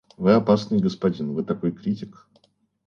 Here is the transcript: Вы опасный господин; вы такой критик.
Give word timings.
Вы 0.17 0.33
опасный 0.33 0.79
господин; 0.79 1.35
вы 1.35 1.43
такой 1.43 1.71
критик. 1.71 2.27